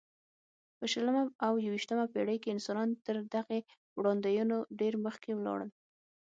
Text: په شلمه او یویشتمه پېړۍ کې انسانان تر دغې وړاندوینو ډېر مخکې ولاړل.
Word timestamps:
په 0.77 0.85
شلمه 0.93 1.23
او 1.45 1.53
یویشتمه 1.65 2.05
پېړۍ 2.13 2.37
کې 2.43 2.53
انسانان 2.55 2.89
تر 3.05 3.15
دغې 3.35 3.59
وړاندوینو 3.99 4.57
ډېر 4.79 4.93
مخکې 5.05 5.31
ولاړل. 5.35 5.69